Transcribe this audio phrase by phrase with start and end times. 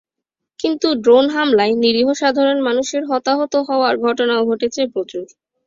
[0.59, 5.25] কিন্তু ড্রোন হামলায় নিরীহ সাধারণ মানুষের হতাহত হওয়ার ঘটনা ঘটেছে প্রচুর।